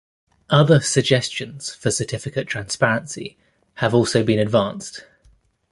[0.49, 3.37] Other suggestions for certificate transparency
[3.75, 5.03] have also been advanced.